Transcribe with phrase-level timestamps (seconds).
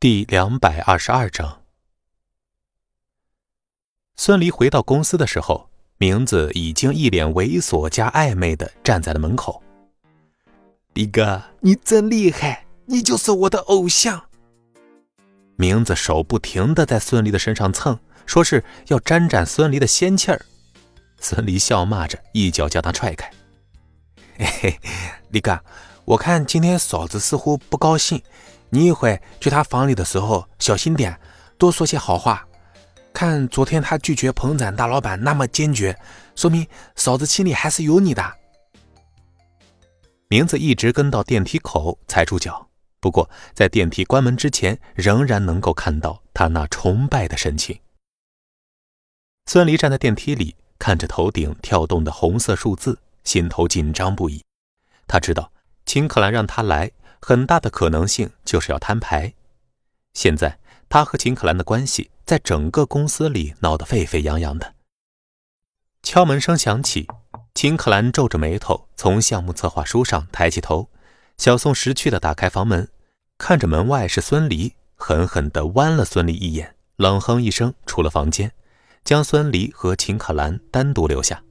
[0.00, 1.60] 第两百二十二章，
[4.16, 5.68] 孙离回到公司的时候，
[5.98, 9.62] 明子已经一脸猥琐加暧昧的站在了门口。
[10.94, 14.24] 李哥，你真厉害，你就是我的偶像。
[15.56, 20.46] 明子手不停的在孙离的身上蹭，说是要沾沾孙离的仙气儿。
[21.18, 23.30] 孙离笑骂着，一脚将他踹开。
[24.38, 24.80] 嘿嘿，
[25.28, 25.62] 李哥，
[26.06, 28.22] 我看今天嫂子似乎不高兴。
[28.70, 31.18] 你一会去他房里的时候小心点，
[31.58, 32.46] 多说些好话。
[33.12, 35.98] 看昨天他拒绝彭展大老板那么坚决，
[36.36, 38.34] 说明嫂子心里还是有你的。
[40.28, 42.68] 明子一直跟到电梯口才住脚，
[43.00, 47.80] 不过在电梯关门之前，仍然能够看到他那崇拜的神情。
[49.46, 54.40] 孙离站在电梯里，看着头顶跳动的红色数字，心头紧张不已。
[55.08, 55.50] 他知道
[55.84, 56.92] 秦可兰让他来。
[57.20, 59.32] 很大的可能性就是要摊牌。
[60.14, 64.74] 现在他和秦可兰的关系在整个公司里闹得沸沸扬扬的。
[66.02, 67.06] 敲门声响起，
[67.54, 70.88] 秦可兰皱着眉头从项目策划书上抬起头。
[71.36, 72.88] 小宋识趣的打开房门，
[73.38, 78.52] 看着门外是孙离，狠狠地剜了孙离一眼，冷哼一声出了房间，
[79.04, 81.42] 将孙离和秦可兰单独留下。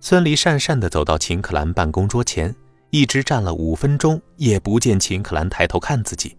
[0.00, 2.54] 孙离讪讪地走到秦可兰办公桌前。
[2.90, 6.36] 一直站了五分钟，也不见秦可兰抬头看自己。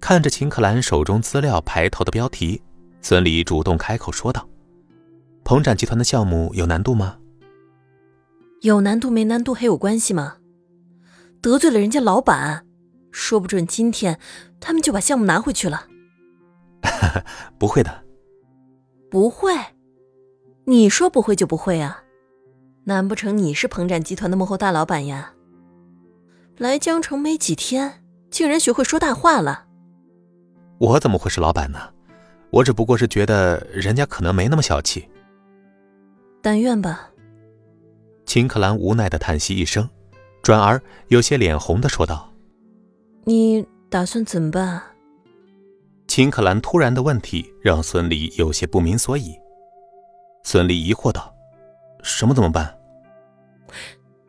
[0.00, 2.62] 看着秦可兰手中资料排头的标题，
[3.00, 4.46] 孙离主动开口说道
[5.44, 7.18] ：“鹏展集团的项目有难度吗？
[8.60, 10.36] 有难度没难度还有关系吗？
[11.40, 12.64] 得罪了人家老板，
[13.10, 14.18] 说不准今天
[14.60, 15.88] 他们就把项目拿回去了。
[17.58, 18.04] ”“不会的。
[19.10, 19.52] ”“不会？
[20.66, 22.04] 你说不会就不会啊？
[22.84, 25.32] 难不成你是鹏展集团的幕后大老板呀？”
[26.58, 29.66] 来江城没几天，竟然学会说大话了。
[30.78, 31.78] 我怎么会是老板呢？
[32.50, 35.08] 我只不过是觉得人家可能没那么小气。
[36.40, 37.10] 但愿吧。
[38.26, 39.88] 秦可兰无奈的叹息一声，
[40.42, 42.32] 转而有些脸红的说道
[43.24, 44.80] ：“你打算怎么办？”
[46.06, 49.34] 秦可兰突然的问题让孙离有些不明所以。
[50.44, 51.34] 孙离疑惑道
[52.02, 52.78] ：“什么怎么办？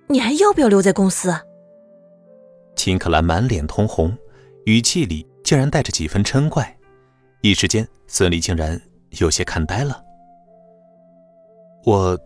[0.08, 1.31] 你还要不要留在公司？”
[2.75, 4.16] 秦可兰满脸通红，
[4.66, 6.78] 语气里竟然带着几分嗔怪。
[7.41, 8.80] 一时间，孙离竟然
[9.19, 10.03] 有些看呆了。
[11.84, 12.19] 我，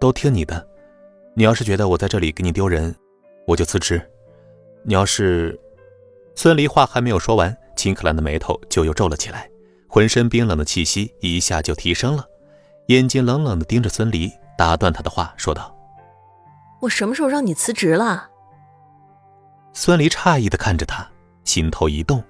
[0.00, 0.66] 都听你的。
[1.34, 2.94] 你要是觉得我在这里给你丢人，
[3.46, 4.00] 我就辞职。
[4.82, 5.58] 你要是……
[6.34, 9.48] 孙离话还没有说完，秦可兰的眉头就又皱了起来，
[9.88, 12.26] 浑身冰冷的气息一下就提升了，
[12.88, 15.72] 眼睛冷冷的盯着孙离，打断他的话说道
[16.82, 18.30] ：“我什么时候让你辞职了？”
[19.76, 21.06] 孙离诧异的看着他，
[21.42, 22.22] 心头一动，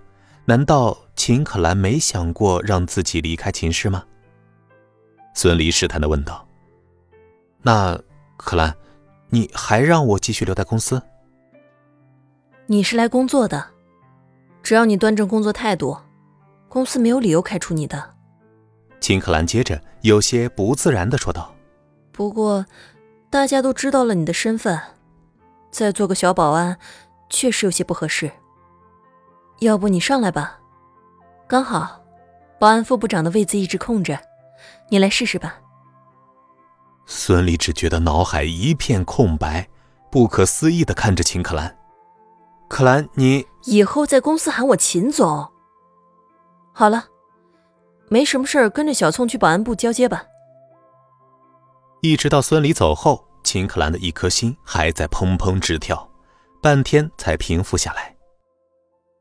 [0.46, 4.02] 难道秦可兰没想过让自己离开秦氏吗？
[5.34, 6.48] 孙离试探的问道
[7.60, 8.00] ：“那
[8.38, 8.74] 可兰，
[9.28, 11.00] 你还让我继续留在公司？
[12.66, 13.62] 你是来工作的，
[14.62, 15.98] 只要你端正工作态度，
[16.70, 18.14] 公司没有理由开除你的。”
[19.00, 21.54] 秦可兰接着有些不自然的说道
[22.10, 22.64] ：“不过，
[23.28, 24.80] 大家都知道了你的身份，
[25.70, 26.78] 再做个小保安。”
[27.34, 28.30] 确实有些不合适，
[29.58, 30.60] 要不你上来吧，
[31.48, 32.00] 刚好，
[32.60, 34.16] 保安副部长的位子一直空着，
[34.88, 35.56] 你来试试吧。
[37.06, 39.68] 孙俪只觉得脑海一片空白，
[40.12, 41.76] 不可思议的看着秦可兰。
[42.68, 45.50] 可兰，你以后在公司喊我秦总。
[46.72, 47.06] 好了，
[48.08, 50.24] 没什么事儿，跟着小宋去保安部交接吧。
[52.00, 56.08] 一直到孙俪走后，秦可兰的一颗心还在砰砰直跳。
[56.64, 58.16] 半天才平复下来，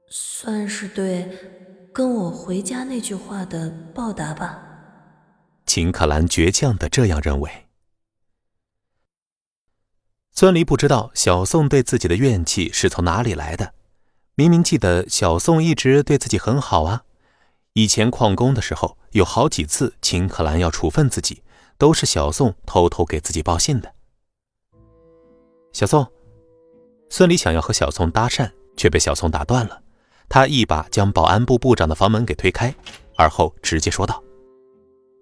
[0.07, 1.29] 算是对
[1.91, 4.63] “跟我回家”那句话的报答吧。
[5.65, 7.51] 秦可兰倔强的这样认为。
[10.31, 13.73] 孙离不知道小宋对自己的怨气是从哪里来的，
[14.35, 17.03] 明明记得小宋一直对自己很好啊。
[17.73, 21.43] 以前旷工的时候，有好几次秦可兰要处分自己，
[21.77, 23.93] 都是小宋偷偷给自己报信的。
[25.73, 26.09] 小宋。
[27.15, 29.79] 孙俪想要和小宋搭讪，却被小宋打断了。
[30.27, 32.73] 他一把将保安部部长的房门给推开，
[33.15, 34.23] 而后直接说道：“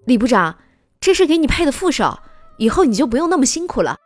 [0.08, 0.58] 李部长，
[1.02, 2.18] 这是给你配的副手，
[2.58, 3.98] 以后你就不用那么辛苦了。”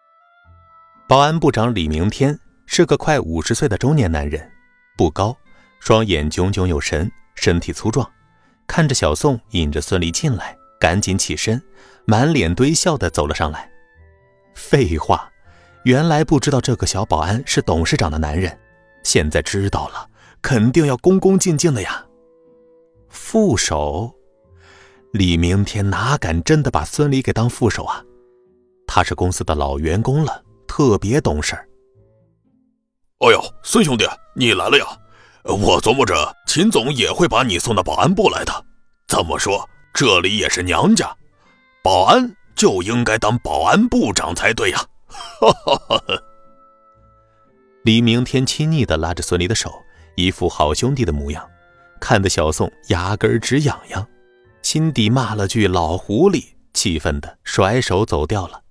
[1.08, 4.52] 保安部长李明天是个快五十岁的中年男人，
[4.98, 5.38] 不高，
[5.80, 8.12] 双眼炯炯有神，身体粗壮。
[8.66, 11.62] 看着小宋引着孙俪进来，赶紧起身，
[12.06, 13.70] 满脸堆笑的走了上来。
[14.56, 15.30] 废话。
[15.86, 18.56] 原来不知道这个小保安是董事长的男人，
[19.04, 20.10] 现在知道了，
[20.42, 22.04] 肯定要恭恭敬敬的呀。
[23.08, 24.12] 副手？
[25.14, 28.04] 李明天哪敢真的把孙离给当副手啊？
[28.88, 31.70] 他是公司的老员工了，特别懂事儿。
[33.20, 34.86] 哎呦，孙兄弟，你来了呀！
[35.44, 38.52] 我琢磨着秦总也会把你送到保安部来的。
[39.08, 41.16] 怎么说，这里也是娘家，
[41.84, 44.84] 保安就应该当保安部长才对呀！
[45.40, 46.04] 哈哈哈。
[47.84, 49.72] 李明天亲昵的拉着孙离的手，
[50.16, 51.50] 一副好兄弟的模样，
[52.00, 54.08] 看得小宋牙根直痒痒，
[54.62, 58.64] 心底骂了句“老狐狸”，气愤的甩手走掉了。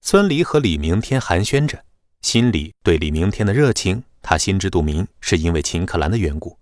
[0.00, 1.84] 孙离和李明天寒暄着。
[2.20, 6.58] 心里对李明天的热情，他心知肚明，是因为秦可兰的缘故。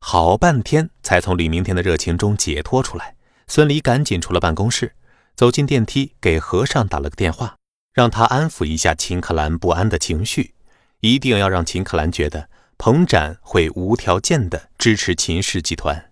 [0.00, 3.14] 好半天才从李明天的热情中解脱出来。
[3.48, 4.92] 孙离赶紧出了办公室，
[5.36, 7.56] 走进电梯，给和尚打了个电话，
[7.92, 10.54] 让他安抚一下秦可兰不安的情绪，
[11.00, 12.48] 一定要让秦可兰觉得
[12.78, 16.10] 彭展会无条件的支持秦氏集团。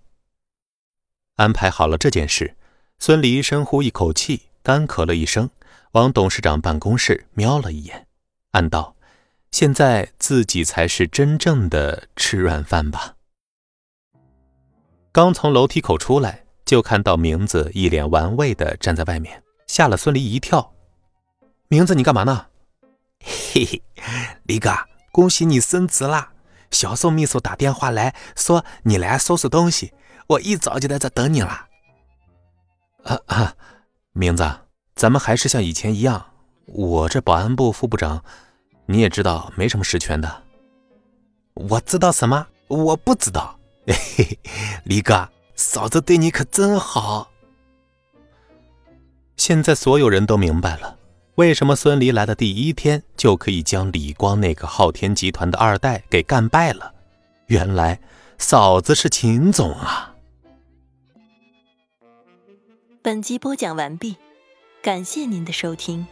[1.37, 2.55] 安排好了这件事，
[2.99, 5.49] 孙离深呼一口气，干咳了一声，
[5.93, 8.07] 往董事长办公室瞄了一眼。
[8.51, 8.95] 暗道
[9.51, 13.17] ：“现在自己才是真正的吃软饭吧。”
[15.11, 20.73] 刚从楼梯口出来，就看到明子一脸玩味的站在外面，吓了孙离一跳。
[21.69, 22.47] “明子，你干嘛呢
[23.53, 23.83] ？”“嘿嘿，
[24.45, 24.71] 李哥，
[25.13, 26.31] 恭喜你升职了！
[26.71, 29.93] 小宋秘书打电话来说你来收拾东西，
[30.27, 31.69] 我一早就在这等你了。
[33.05, 33.55] ”“啊啊，
[34.13, 34.45] 明子，
[34.95, 36.33] 咱们还是像以前一样，
[36.67, 38.23] 我这保安部副部长。”
[38.87, 40.43] 你也知道没什么实权的，
[41.55, 42.47] 我知道什么？
[42.69, 43.59] 我不知道。
[43.89, 44.39] 嘿嘿，
[44.85, 47.31] 李哥，嫂子对你可真好。
[49.37, 50.99] 现在所有人都明白了，
[51.35, 56.95] 为什么孙离来的第一天就可以将李光那个昊天集团的二代给干败了。
[57.47, 58.01] 原来
[58.39, 60.15] 嫂子是秦总啊！
[63.03, 64.17] 本集播讲完毕，
[64.83, 66.07] 感谢您的收听。